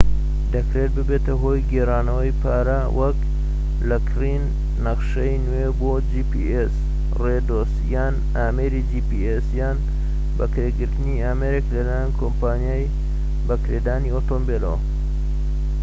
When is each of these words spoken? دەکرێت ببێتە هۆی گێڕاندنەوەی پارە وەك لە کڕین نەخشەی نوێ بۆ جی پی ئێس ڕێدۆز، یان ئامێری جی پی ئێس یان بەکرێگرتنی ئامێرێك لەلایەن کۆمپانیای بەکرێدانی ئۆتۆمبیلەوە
دەکرێت 0.53 0.91
ببێتە 0.97 1.33
هۆی 1.43 1.65
گێڕاندنەوەی 1.71 2.37
پارە 2.41 2.81
وەك 2.99 3.19
لە 3.89 3.97
کڕین 4.09 4.43
نەخشەی 4.85 5.41
نوێ 5.45 5.67
بۆ 5.79 5.93
جی 6.09 6.23
پی 6.31 6.43
ئێس 6.53 6.73
ڕێدۆز، 7.21 7.71
یان 7.93 8.15
ئامێری 8.37 8.81
جی 8.89 9.01
پی 9.07 9.19
ئێس 9.27 9.47
یان 9.59 9.77
بەکرێگرتنی 10.37 11.21
ئامێرێك 11.25 11.65
لەلایەن 11.75 12.11
کۆمپانیای 12.19 12.91
بەکرێدانی 13.47 14.13
ئۆتۆمبیلەوە 14.13 14.77